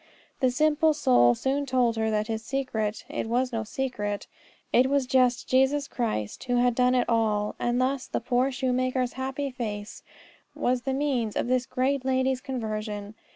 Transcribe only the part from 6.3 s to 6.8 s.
who had